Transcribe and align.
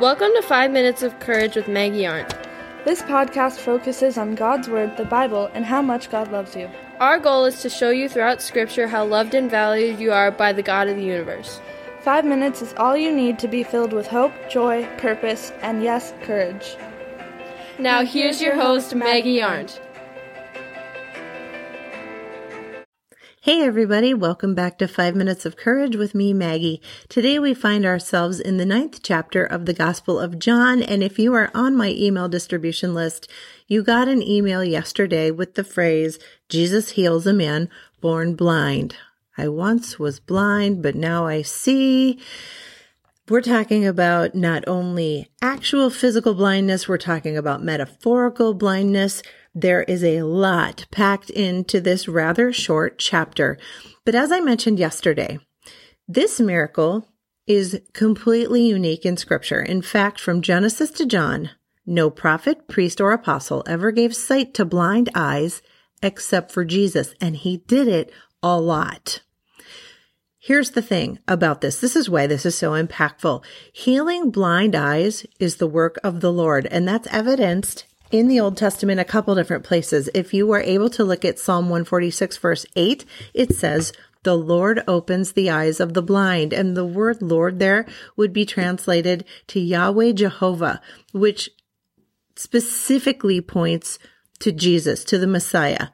Welcome 0.00 0.30
to 0.34 0.42
5 0.42 0.70
Minutes 0.70 1.02
of 1.02 1.20
Courage 1.20 1.54
with 1.54 1.68
Maggie 1.68 2.06
Arndt. 2.06 2.34
This 2.84 3.02
podcast 3.02 3.58
focuses 3.58 4.16
on 4.16 4.34
God's 4.34 4.66
Word, 4.66 4.96
the 4.96 5.04
Bible, 5.04 5.50
and 5.52 5.66
how 5.66 5.82
much 5.82 6.10
God 6.10 6.32
loves 6.32 6.56
you. 6.56 6.70
Our 6.98 7.18
goal 7.20 7.44
is 7.44 7.60
to 7.60 7.68
show 7.68 7.90
you 7.90 8.08
throughout 8.08 8.40
Scripture 8.40 8.88
how 8.88 9.04
loved 9.04 9.34
and 9.34 9.50
valued 9.50 10.00
you 10.00 10.10
are 10.10 10.30
by 10.30 10.54
the 10.54 10.62
God 10.62 10.88
of 10.88 10.96
the 10.96 11.04
universe. 11.04 11.60
Five 12.00 12.24
minutes 12.24 12.62
is 12.62 12.72
all 12.78 12.96
you 12.96 13.14
need 13.14 13.38
to 13.40 13.48
be 13.48 13.62
filled 13.62 13.92
with 13.92 14.06
hope, 14.06 14.32
joy, 14.50 14.86
purpose, 14.96 15.52
and 15.60 15.84
yes, 15.84 16.14
courage. 16.22 16.74
Now, 17.78 18.02
here's 18.02 18.40
your 18.40 18.56
host, 18.56 18.94
Maggie 18.94 19.42
Arndt. 19.42 19.78
Hey 23.44 23.62
everybody, 23.62 24.14
welcome 24.14 24.54
back 24.54 24.78
to 24.78 24.86
5 24.86 25.16
Minutes 25.16 25.44
of 25.44 25.56
Courage 25.56 25.96
with 25.96 26.14
me, 26.14 26.32
Maggie. 26.32 26.80
Today 27.08 27.40
we 27.40 27.54
find 27.54 27.84
ourselves 27.84 28.38
in 28.38 28.56
the 28.56 28.64
ninth 28.64 29.00
chapter 29.02 29.44
of 29.44 29.66
the 29.66 29.72
Gospel 29.72 30.20
of 30.20 30.38
John, 30.38 30.80
and 30.80 31.02
if 31.02 31.18
you 31.18 31.34
are 31.34 31.50
on 31.52 31.76
my 31.76 31.88
email 31.88 32.28
distribution 32.28 32.94
list, 32.94 33.28
you 33.66 33.82
got 33.82 34.06
an 34.06 34.22
email 34.22 34.62
yesterday 34.62 35.32
with 35.32 35.54
the 35.54 35.64
phrase, 35.64 36.20
Jesus 36.48 36.90
heals 36.90 37.26
a 37.26 37.32
man 37.32 37.68
born 38.00 38.36
blind. 38.36 38.94
I 39.36 39.48
once 39.48 39.98
was 39.98 40.20
blind, 40.20 40.80
but 40.80 40.94
now 40.94 41.26
I 41.26 41.42
see. 41.42 42.20
We're 43.28 43.40
talking 43.40 43.84
about 43.84 44.36
not 44.36 44.62
only 44.68 45.32
actual 45.42 45.90
physical 45.90 46.34
blindness, 46.34 46.86
we're 46.86 46.96
talking 46.96 47.36
about 47.36 47.60
metaphorical 47.60 48.54
blindness. 48.54 49.20
There 49.54 49.82
is 49.82 50.02
a 50.02 50.22
lot 50.22 50.86
packed 50.90 51.28
into 51.28 51.80
this 51.80 52.08
rather 52.08 52.52
short 52.52 52.98
chapter. 52.98 53.58
But 54.04 54.14
as 54.14 54.32
I 54.32 54.40
mentioned 54.40 54.78
yesterday, 54.78 55.38
this 56.08 56.40
miracle 56.40 57.06
is 57.46 57.80
completely 57.92 58.66
unique 58.66 59.04
in 59.04 59.16
scripture. 59.16 59.60
In 59.60 59.82
fact, 59.82 60.20
from 60.20 60.42
Genesis 60.42 60.90
to 60.92 61.06
John, 61.06 61.50
no 61.84 62.08
prophet, 62.08 62.68
priest, 62.68 63.00
or 63.00 63.12
apostle 63.12 63.62
ever 63.66 63.90
gave 63.90 64.14
sight 64.14 64.54
to 64.54 64.64
blind 64.64 65.10
eyes 65.14 65.60
except 66.02 66.50
for 66.50 66.64
Jesus, 66.64 67.14
and 67.20 67.36
he 67.36 67.58
did 67.58 67.88
it 67.88 68.12
a 68.42 68.58
lot. 68.58 69.20
Here's 70.38 70.70
the 70.70 70.82
thing 70.82 71.20
about 71.28 71.60
this. 71.60 71.80
This 71.80 71.94
is 71.94 72.10
why 72.10 72.26
this 72.26 72.44
is 72.44 72.56
so 72.56 72.72
impactful. 72.72 73.44
Healing 73.72 74.30
blind 74.30 74.74
eyes 74.74 75.24
is 75.38 75.56
the 75.56 75.68
work 75.68 75.98
of 76.02 76.20
the 76.20 76.32
Lord, 76.32 76.66
and 76.66 76.88
that's 76.88 77.06
evidenced 77.08 77.86
in 78.12 78.28
the 78.28 78.38
Old 78.38 78.56
Testament 78.56 79.00
a 79.00 79.04
couple 79.04 79.34
different 79.34 79.64
places. 79.64 80.08
If 80.14 80.32
you 80.32 80.46
were 80.46 80.60
able 80.60 80.90
to 80.90 81.02
look 81.02 81.24
at 81.24 81.38
Psalm 81.38 81.64
146 81.64 82.36
verse 82.36 82.66
8, 82.76 83.04
it 83.34 83.54
says, 83.54 83.92
the 84.22 84.36
Lord 84.36 84.84
opens 84.86 85.32
the 85.32 85.50
eyes 85.50 85.80
of 85.80 85.94
the 85.94 86.02
blind. 86.02 86.52
And 86.52 86.76
the 86.76 86.84
word 86.84 87.20
Lord 87.20 87.58
there 87.58 87.86
would 88.16 88.32
be 88.32 88.44
translated 88.44 89.24
to 89.48 89.60
Yahweh 89.60 90.12
Jehovah, 90.12 90.80
which 91.12 91.50
specifically 92.36 93.40
points 93.40 93.98
to 94.38 94.52
Jesus, 94.52 95.04
to 95.04 95.18
the 95.18 95.26
Messiah. 95.26 95.88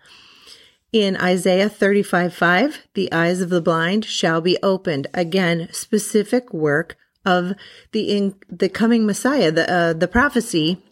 In 0.93 1.17
Isaiah 1.17 1.69
35 1.69 2.35
5, 2.35 2.89
the 2.95 3.13
eyes 3.13 3.41
of 3.41 3.51
the 3.51 3.61
blind 3.61 4.05
shall 4.05 4.41
be 4.41 4.59
opened. 4.63 5.07
Again, 5.13 5.69
specific 5.71 6.53
work 6.53 6.97
of 7.27 7.53
the 7.93 8.17
in, 8.17 8.35
the 8.49 8.71
coming 8.71 9.05
Messiah, 9.05 9.53
the 9.53 9.71
uh, 9.71 9.93
the 9.93 10.09
prophecy 10.09 10.83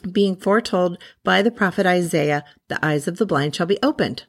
being 0.00 0.36
foretold 0.36 0.98
by 1.24 1.42
the 1.42 1.50
prophet 1.50 1.86
Isaiah, 1.86 2.44
the 2.68 2.84
eyes 2.84 3.08
of 3.08 3.18
the 3.18 3.26
blind 3.26 3.54
shall 3.54 3.66
be 3.66 3.78
opened. 3.82 4.24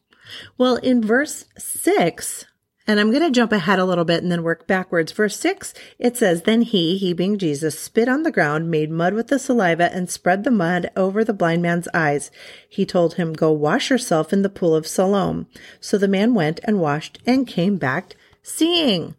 Well, 0.57 0.75
in 0.77 1.01
verse 1.01 1.45
six, 1.57 2.45
and 2.89 2.99
I'm 2.99 3.11
going 3.11 3.21
to 3.21 3.29
jump 3.29 3.51
ahead 3.51 3.77
a 3.77 3.85
little 3.85 4.03
bit 4.03 4.23
and 4.23 4.31
then 4.31 4.41
work 4.41 4.65
backwards. 4.65 5.11
Verse 5.11 5.37
six, 5.37 5.75
it 5.99 6.17
says, 6.17 6.41
Then 6.41 6.63
he, 6.63 6.97
he 6.97 7.13
being 7.13 7.37
Jesus, 7.37 7.79
spit 7.79 8.09
on 8.09 8.23
the 8.23 8.31
ground, 8.31 8.71
made 8.71 8.89
mud 8.89 9.13
with 9.13 9.27
the 9.27 9.37
saliva, 9.37 9.93
and 9.93 10.09
spread 10.09 10.43
the 10.43 10.49
mud 10.49 10.89
over 10.95 11.23
the 11.23 11.33
blind 11.33 11.61
man's 11.61 11.87
eyes. 11.93 12.31
He 12.67 12.87
told 12.87 13.13
him, 13.13 13.33
Go 13.33 13.51
wash 13.51 13.91
yourself 13.91 14.33
in 14.33 14.41
the 14.41 14.49
pool 14.49 14.75
of 14.75 14.87
Siloam. 14.87 15.45
So 15.79 15.99
the 15.99 16.07
man 16.07 16.33
went 16.33 16.61
and 16.63 16.79
washed 16.79 17.19
and 17.27 17.45
came 17.45 17.77
back 17.77 18.15
seeing. 18.41 19.15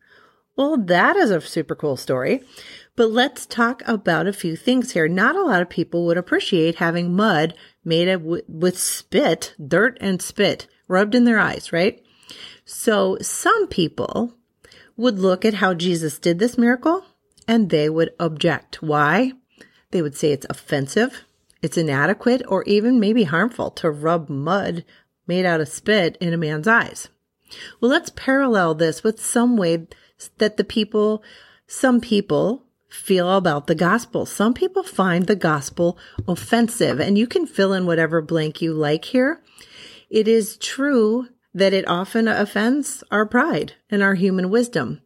Well, 0.56 0.76
that 0.76 1.14
is 1.16 1.30
a 1.30 1.41
super 1.41 1.76
cool 1.76 1.97
story. 1.97 2.42
But 3.00 3.12
let's 3.12 3.46
talk 3.46 3.82
about 3.86 4.26
a 4.26 4.32
few 4.34 4.56
things 4.56 4.92
here. 4.92 5.08
Not 5.08 5.34
a 5.34 5.42
lot 5.42 5.62
of 5.62 5.70
people 5.70 6.04
would 6.04 6.18
appreciate 6.18 6.74
having 6.74 7.16
mud 7.16 7.54
made 7.82 8.08
of, 8.08 8.22
with 8.22 8.78
spit, 8.78 9.54
dirt 9.66 9.96
and 10.02 10.20
spit 10.20 10.66
rubbed 10.86 11.14
in 11.14 11.24
their 11.24 11.38
eyes, 11.38 11.72
right? 11.72 12.04
So 12.66 13.16
some 13.22 13.68
people 13.68 14.34
would 14.98 15.18
look 15.18 15.46
at 15.46 15.54
how 15.54 15.72
Jesus 15.72 16.18
did 16.18 16.38
this 16.38 16.58
miracle 16.58 17.06
and 17.48 17.70
they 17.70 17.88
would 17.88 18.10
object. 18.20 18.82
Why? 18.82 19.32
They 19.92 20.02
would 20.02 20.14
say 20.14 20.32
it's 20.32 20.46
offensive, 20.50 21.24
it's 21.62 21.78
inadequate, 21.78 22.42
or 22.48 22.64
even 22.64 23.00
maybe 23.00 23.24
harmful 23.24 23.70
to 23.70 23.90
rub 23.90 24.28
mud 24.28 24.84
made 25.26 25.46
out 25.46 25.62
of 25.62 25.70
spit 25.70 26.18
in 26.20 26.34
a 26.34 26.36
man's 26.36 26.68
eyes. 26.68 27.08
Well, 27.80 27.90
let's 27.90 28.12
parallel 28.14 28.74
this 28.74 29.02
with 29.02 29.24
some 29.24 29.56
way 29.56 29.86
that 30.36 30.58
the 30.58 30.64
people, 30.64 31.22
some 31.66 32.02
people 32.02 32.66
feel 32.90 33.36
about 33.36 33.66
the 33.66 33.74
gospel. 33.74 34.26
Some 34.26 34.52
people 34.52 34.82
find 34.82 35.26
the 35.26 35.36
gospel 35.36 35.96
offensive, 36.28 37.00
and 37.00 37.16
you 37.16 37.26
can 37.26 37.46
fill 37.46 37.72
in 37.72 37.86
whatever 37.86 38.20
blank 38.20 38.60
you 38.60 38.74
like 38.74 39.06
here. 39.06 39.42
It 40.10 40.26
is 40.26 40.56
true 40.56 41.28
that 41.54 41.72
it 41.72 41.88
often 41.88 42.28
offends 42.28 43.02
our 43.10 43.24
pride 43.26 43.74
and 43.88 44.02
our 44.02 44.14
human 44.14 44.50
wisdom, 44.50 45.00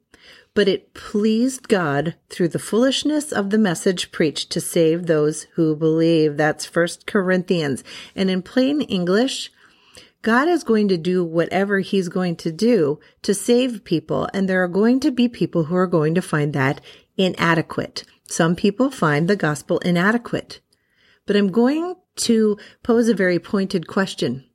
but 0.55 0.69
it 0.69 0.95
pleased 0.95 1.69
God 1.69 2.15
through 2.31 2.49
the 2.49 2.59
foolishness 2.59 3.33
of 3.33 3.51
the 3.51 3.59
message 3.59 4.13
preached 4.13 4.51
to 4.53 4.61
save 4.61 5.07
those 5.07 5.45
who 5.55 5.77
believe. 5.77 6.37
That's 6.37 6.65
First 6.65 7.07
Corinthians. 7.07 7.85
And 8.15 8.31
in 8.31 8.43
plain 8.43 8.81
English, 8.81 9.51
God 10.25 10.49
is 10.49 10.65
going 10.65 10.89
to 10.89 10.97
do 10.97 11.23
whatever 11.23 11.81
he's 11.81 12.09
going 12.09 12.37
to 12.37 12.51
do 12.51 12.99
to 13.21 13.35
save 13.35 13.85
people. 13.85 14.27
And 14.33 14.49
there 14.49 14.65
are 14.65 14.69
going 14.69 14.99
to 15.01 15.11
be 15.11 15.29
people 15.29 15.65
who 15.65 15.77
are 15.77 15.87
going 15.87 16.15
to 16.15 16.23
find 16.23 16.55
that 16.55 16.81
inadequate. 17.19 18.05
Some 18.27 18.57
people 18.57 18.91
find 18.91 19.29
the 19.29 19.37
gospel 19.37 19.79
inadequate. 19.81 20.61
But 21.27 21.37
I'm 21.37 21.53
going 21.53 21.97
to 22.17 22.57
pose 22.83 23.09
a 23.09 23.15
very 23.15 23.39
pointed 23.39 23.87
question. 23.87 24.47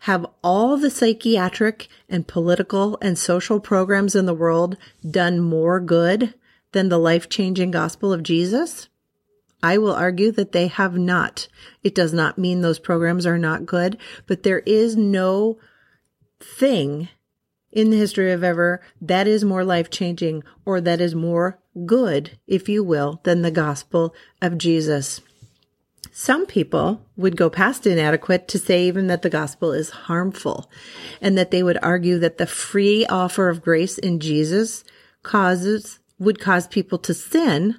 Have 0.00 0.24
all 0.44 0.76
the 0.76 0.88
psychiatric 0.88 1.88
and 2.08 2.28
political 2.28 2.96
and 3.02 3.18
social 3.18 3.58
programs 3.58 4.14
in 4.14 4.26
the 4.26 4.34
world 4.34 4.76
done 5.10 5.40
more 5.40 5.80
good 5.80 6.32
than 6.70 6.90
the 6.90 6.98
life 6.98 7.28
changing 7.28 7.72
gospel 7.72 8.12
of 8.12 8.22
Jesus? 8.22 8.88
I 9.62 9.78
will 9.78 9.94
argue 9.94 10.30
that 10.32 10.52
they 10.52 10.68
have 10.68 10.96
not. 10.96 11.48
It 11.82 11.94
does 11.94 12.12
not 12.12 12.38
mean 12.38 12.60
those 12.60 12.78
programs 12.78 13.26
are 13.26 13.38
not 13.38 13.66
good, 13.66 13.98
but 14.26 14.42
there 14.42 14.60
is 14.60 14.96
no 14.96 15.58
thing 16.40 17.08
in 17.72 17.90
the 17.90 17.96
history 17.96 18.32
of 18.32 18.44
ever 18.44 18.80
that 19.00 19.26
is 19.26 19.44
more 19.44 19.64
life 19.64 19.90
changing 19.90 20.42
or 20.64 20.80
that 20.80 21.00
is 21.00 21.14
more 21.14 21.58
good, 21.86 22.38
if 22.46 22.68
you 22.68 22.82
will, 22.82 23.20
than 23.24 23.42
the 23.42 23.50
gospel 23.50 24.14
of 24.40 24.58
Jesus. 24.58 25.20
Some 26.12 26.46
people 26.46 27.06
would 27.16 27.36
go 27.36 27.50
past 27.50 27.86
inadequate 27.86 28.48
to 28.48 28.58
say 28.58 28.86
even 28.86 29.06
that 29.08 29.22
the 29.22 29.30
gospel 29.30 29.72
is 29.72 29.90
harmful 29.90 30.70
and 31.20 31.36
that 31.36 31.50
they 31.50 31.62
would 31.62 31.78
argue 31.82 32.18
that 32.18 32.38
the 32.38 32.46
free 32.46 33.06
offer 33.06 33.48
of 33.48 33.62
grace 33.62 33.98
in 33.98 34.18
Jesus 34.18 34.84
causes, 35.22 36.00
would 36.18 36.40
cause 36.40 36.66
people 36.66 36.98
to 36.98 37.14
sin 37.14 37.76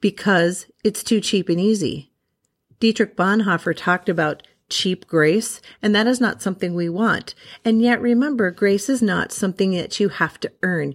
because 0.00 0.66
it's 0.84 1.02
too 1.02 1.20
cheap 1.20 1.48
and 1.48 1.60
easy. 1.60 2.12
Dietrich 2.80 3.16
Bonhoeffer 3.16 3.76
talked 3.76 4.08
about 4.08 4.42
cheap 4.68 5.06
grace, 5.06 5.60
and 5.80 5.94
that 5.94 6.06
is 6.06 6.20
not 6.20 6.42
something 6.42 6.74
we 6.74 6.88
want. 6.88 7.34
And 7.64 7.80
yet 7.80 8.00
remember, 8.00 8.50
grace 8.50 8.88
is 8.88 9.00
not 9.00 9.32
something 9.32 9.72
that 9.72 9.98
you 10.00 10.08
have 10.08 10.38
to 10.40 10.52
earn. 10.62 10.94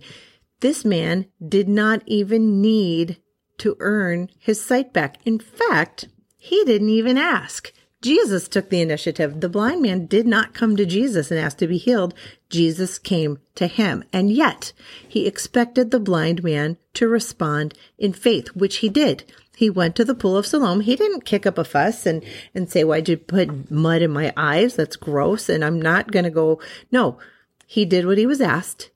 This 0.60 0.86
man 0.86 1.28
did 1.46 1.68
not 1.68 2.04
even 2.06 2.62
need 2.62 3.18
to 3.60 3.78
earn 3.80 4.30
his 4.40 4.64
sight 4.64 4.94
back. 4.94 5.18
In 5.26 5.40
fact, 5.40 6.08
he 6.38 6.64
didn't 6.66 6.90
even 6.90 7.18
ask. 7.18 7.72
Jesus 8.02 8.48
took 8.48 8.70
the 8.70 8.82
initiative. 8.82 9.42
The 9.42 9.50
blind 9.50 9.82
man 9.82 10.08
did 10.08 10.26
not 10.26 10.56
come 10.56 10.76
to 10.76 10.86
Jesus 10.86 11.30
and 11.30 11.40
ask 11.40 11.58
to 11.58 11.68
be 11.68 11.78
healed. 11.78 12.16
Jesus 12.50 12.98
came 12.98 13.40
to 13.56 13.68
him. 13.68 14.04
And 14.12 14.32
yet 14.32 14.74
he 15.08 15.28
expected 15.28 15.92
the 15.92 16.00
blind 16.00 16.44
man 16.44 16.78
to 16.96 17.08
respond 17.08 17.76
in 18.00 18.14
faith, 18.14 18.50
which 18.50 18.78
he 18.78 18.90
did. 18.90 19.24
He 19.56 19.70
went 19.70 19.96
to 19.98 20.06
the 20.06 20.16
pool 20.16 20.36
of 20.36 20.48
Siloam. 20.48 20.82
He 20.82 20.96
didn't 20.96 21.26
kick 21.26 21.46
up 21.46 21.60
a 21.60 21.64
fuss 21.64 22.08
and, 22.08 22.24
and 22.56 22.70
say, 22.70 22.84
why'd 22.84 23.08
you 23.08 23.18
put 23.18 23.70
mud 23.70 24.02
in 24.02 24.10
my 24.10 24.34
eyes? 24.36 24.76
That's 24.76 24.96
gross. 24.96 25.50
And 25.50 25.64
I'm 25.64 25.80
not 25.80 26.12
going 26.12 26.26
to 26.26 26.32
go. 26.32 26.60
No, 26.92 27.20
he 27.68 27.86
did 27.86 28.08
what 28.08 28.18
he 28.18 28.26
was 28.26 28.42
asked. 28.42 28.90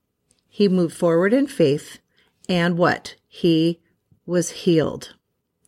He 0.49 0.67
moved 0.67 0.95
forward 0.95 1.33
in 1.33 1.45
faith. 1.45 1.99
And 2.49 2.77
what? 2.77 3.15
He 3.27 3.79
was 4.25 4.49
healed. 4.49 5.13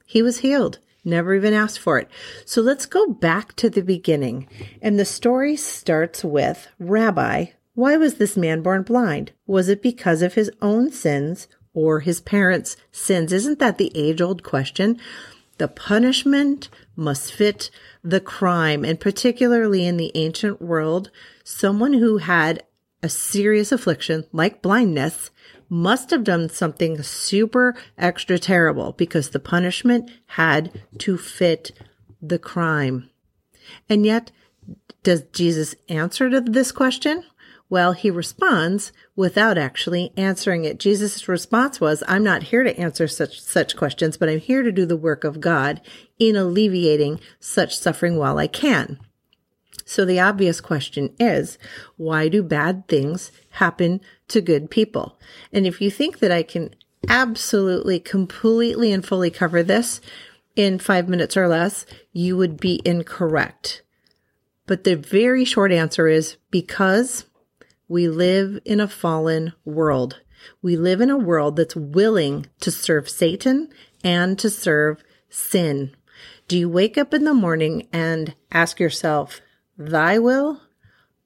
He 0.06 0.24
was 0.24 0.40
healed. 0.40 0.80
Never 1.08 1.34
even 1.36 1.54
asked 1.54 1.80
for 1.80 1.98
it. 1.98 2.10
So 2.44 2.62
let's 2.62 2.86
go 2.86 3.08
back 3.08 3.56
to 3.56 3.70
the 3.70 3.82
beginning. 3.82 4.46
And 4.82 5.00
the 5.00 5.06
story 5.06 5.56
starts 5.56 6.22
with 6.22 6.68
Rabbi, 6.80 7.46
why 7.76 7.96
was 7.96 8.16
this 8.16 8.36
man 8.36 8.62
born 8.62 8.84
blind? 8.84 9.32
Was 9.46 9.70
it 9.70 9.82
because 9.82 10.22
of 10.22 10.34
his 10.34 10.52
own 10.62 10.92
sins 10.92 11.48
or 11.74 12.02
his 12.02 12.20
parents' 12.20 12.76
sins? 12.92 13.32
Isn't 13.32 13.60
that 13.60 13.78
the 13.78 13.90
age 13.96 14.20
old 14.20 14.44
question? 14.44 15.00
The 15.60 15.70
punishment 15.70 16.68
must 16.98 17.32
fit 17.32 17.72
the 18.04 18.20
crime. 18.20 18.84
And 18.84 19.00
particularly 19.00 19.86
in 19.86 19.96
the 19.96 20.12
ancient 20.14 20.62
world, 20.62 21.10
someone 21.42 21.94
who 21.94 22.18
had 22.18 22.64
a 23.02 23.08
serious 23.08 23.72
affliction 23.72 24.26
like 24.34 24.62
blindness 24.62 25.32
must 25.70 26.12
have 26.12 26.24
done 26.24 26.50
something 26.50 27.02
super 27.04 27.76
extra 27.98 28.40
terrible 28.40 28.94
because 28.94 29.30
the 29.30 29.40
punishment 29.40 30.10
had 30.28 30.84
to 31.00 31.18
fit 31.18 31.72
the 32.22 32.40
crime. 32.40 33.10
And 33.90 34.06
yet, 34.06 34.32
does 35.04 35.24
Jesus 35.34 35.76
answer 35.90 36.30
to 36.30 36.42
this 36.42 36.72
question? 36.72 37.24
Well, 37.70 37.92
he 37.92 38.10
responds 38.10 38.94
without 39.16 39.58
actually 39.58 40.14
answering 40.16 40.64
it. 40.64 40.80
Jesus' 40.80 41.28
response 41.28 41.82
was, 41.82 42.02
I'm 42.08 42.24
not 42.24 42.44
here 42.44 42.64
to 42.64 42.80
answer 42.80 43.10
such, 43.10 43.42
such 43.42 43.76
questions, 43.76 44.16
but 44.16 44.30
I'm 44.30 44.40
here 44.40 44.64
to 44.64 44.72
do 44.72 44.86
the 44.86 44.96
work 44.96 45.26
of 45.26 45.42
God 45.42 45.82
in 46.18 46.38
alleviating 46.38 47.20
such 47.40 47.78
suffering 47.78 48.16
while 48.16 48.38
I 48.38 48.48
can. 48.48 49.00
So 49.88 50.04
the 50.04 50.20
obvious 50.20 50.60
question 50.60 51.16
is, 51.18 51.58
why 51.96 52.28
do 52.28 52.44
bad 52.44 52.90
things 52.90 53.32
happen 53.52 54.02
to 54.28 54.42
good 54.42 54.70
people? 54.70 55.18
And 55.54 55.66
if 55.66 55.80
you 55.80 55.90
think 55.90 56.20
that 56.20 56.32
I 56.32 56.44
can 56.44 56.76
absolutely, 57.08 58.02
completely 58.02 58.92
and 58.92 59.06
fully 59.06 59.32
cover 59.32 59.64
this 59.64 60.02
in 60.58 60.78
five 60.78 61.08
minutes 61.08 61.38
or 61.38 61.48
less, 61.48 61.86
you 62.12 62.36
would 62.36 62.60
be 62.60 62.82
incorrect. 62.84 63.82
But 64.66 64.84
the 64.84 64.98
very 64.98 65.46
short 65.46 65.72
answer 65.72 66.10
is 66.10 66.36
because 66.52 67.24
we 67.88 68.10
live 68.10 68.60
in 68.66 68.82
a 68.82 68.90
fallen 68.90 69.54
world. 69.64 70.20
We 70.62 70.76
live 70.76 71.00
in 71.00 71.10
a 71.10 71.18
world 71.18 71.56
that's 71.56 71.78
willing 71.78 72.48
to 72.60 72.72
serve 72.72 73.10
Satan 73.10 73.70
and 74.04 74.38
to 74.40 74.50
serve 74.50 75.02
sin. 75.30 75.96
Do 76.50 76.58
you 76.58 76.68
wake 76.68 76.98
up 76.98 77.14
in 77.14 77.24
the 77.24 77.34
morning 77.34 77.88
and 77.94 78.36
ask 78.52 78.82
yourself, 78.82 79.40
thy 79.78 80.20
will 80.20 80.62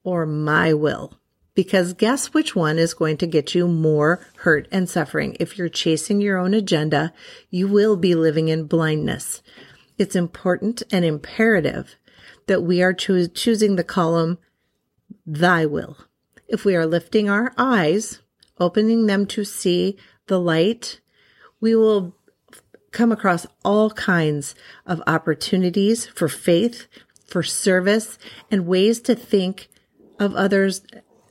or 0.04 0.26
my 0.26 0.74
will? 0.74 1.20
Because 1.54 1.94
guess 1.94 2.34
which 2.34 2.56
one 2.56 2.80
is 2.80 2.94
going 2.94 3.18
to 3.18 3.28
get 3.28 3.54
you 3.54 3.68
more 3.68 4.26
hurt 4.38 4.68
and 4.72 4.90
suffering? 4.90 5.36
If 5.40 5.58
you're 5.58 5.70
chasing 5.70 6.22
your 6.22 6.38
own 6.38 6.54
agenda, 6.54 7.14
you 7.50 7.68
will 7.68 7.98
be 7.98 8.16
living 8.16 8.48
in 8.48 8.66
blindness. 8.66 9.42
It's 9.98 10.16
important 10.16 10.82
and 10.92 11.04
imperative 11.04 11.96
that 12.48 12.64
we 12.64 12.82
are 12.82 12.94
cho- 12.94 13.28
choosing 13.28 13.76
the 13.76 13.84
column, 13.84 14.38
thy 15.26 15.66
will 15.66 15.98
if 16.52 16.66
we 16.66 16.76
are 16.76 16.86
lifting 16.86 17.30
our 17.30 17.54
eyes, 17.58 18.20
opening 18.60 19.08
them 19.08 19.26
to 19.26 19.44
see 19.44 19.98
the 20.28 20.40
light, 20.40 21.00
we 21.62 21.76
will 21.76 22.14
come 22.92 23.12
across 23.12 23.48
all 23.64 23.90
kinds 23.92 24.54
of 24.86 25.02
opportunities 25.08 26.08
for 26.08 26.28
faith, 26.28 26.88
for 27.32 27.42
service, 27.42 28.20
and 28.52 28.68
ways 28.68 29.00
to 29.02 29.16
think 29.16 29.70
of 30.20 30.36
others 30.36 30.82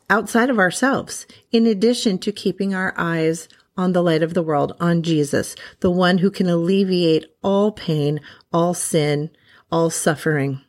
outside 0.08 0.50
of 0.50 0.58
ourselves, 0.58 1.26
in 1.52 1.66
addition 1.66 2.18
to 2.18 2.32
keeping 2.32 2.74
our 2.74 2.92
eyes 2.96 3.48
on 3.76 3.92
the 3.92 4.02
light 4.02 4.22
of 4.22 4.34
the 4.34 4.42
world, 4.42 4.74
on 4.80 5.02
Jesus, 5.02 5.54
the 5.80 5.90
one 5.90 6.18
who 6.18 6.30
can 6.30 6.48
alleviate 6.48 7.26
all 7.42 7.70
pain, 7.70 8.20
all 8.52 8.74
sin, 8.74 9.30
all 9.70 9.90
suffering. 9.90 10.60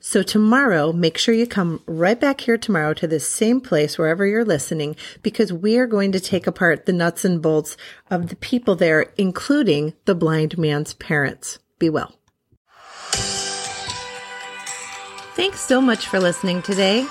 So 0.00 0.22
tomorrow, 0.22 0.92
make 0.92 1.18
sure 1.18 1.34
you 1.34 1.46
come 1.46 1.82
right 1.86 2.18
back 2.18 2.40
here 2.40 2.58
tomorrow 2.58 2.94
to 2.94 3.06
this 3.06 3.26
same 3.26 3.60
place, 3.60 3.98
wherever 3.98 4.26
you're 4.26 4.44
listening, 4.44 4.96
because 5.22 5.52
we 5.52 5.78
are 5.78 5.86
going 5.86 6.10
to 6.12 6.20
take 6.20 6.46
apart 6.46 6.86
the 6.86 6.92
nuts 6.92 7.24
and 7.24 7.40
bolts 7.40 7.76
of 8.10 8.28
the 8.28 8.36
people 8.36 8.74
there, 8.74 9.12
including 9.16 9.94
the 10.06 10.14
blind 10.14 10.58
man's 10.58 10.94
parents. 10.94 11.58
Be 11.78 11.90
well. 11.90 12.17
Thanks 15.38 15.60
so 15.60 15.80
much 15.80 16.08
for 16.08 16.18
listening 16.18 16.62
today. 16.62 17.06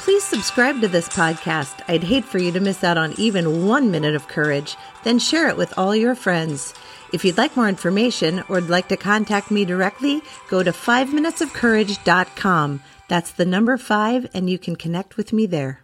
Please 0.00 0.22
subscribe 0.22 0.82
to 0.82 0.88
this 0.88 1.08
podcast. 1.08 1.80
I'd 1.88 2.04
hate 2.04 2.26
for 2.26 2.36
you 2.36 2.52
to 2.52 2.60
miss 2.60 2.84
out 2.84 2.98
on 2.98 3.14
even 3.16 3.66
one 3.66 3.90
minute 3.90 4.14
of 4.14 4.28
courage. 4.28 4.76
Then 5.04 5.18
share 5.18 5.48
it 5.48 5.56
with 5.56 5.72
all 5.78 5.96
your 5.96 6.14
friends. 6.14 6.74
If 7.14 7.24
you'd 7.24 7.38
like 7.38 7.56
more 7.56 7.70
information 7.70 8.40
or 8.40 8.56
would 8.56 8.68
like 8.68 8.88
to 8.88 8.98
contact 8.98 9.50
me 9.50 9.64
directly, 9.64 10.20
go 10.50 10.62
to 10.62 10.70
5minutesofcourage.com. 10.70 12.82
That's 13.08 13.30
the 13.30 13.46
number 13.46 13.78
five, 13.78 14.28
and 14.34 14.50
you 14.50 14.58
can 14.58 14.76
connect 14.76 15.16
with 15.16 15.32
me 15.32 15.46
there. 15.46 15.81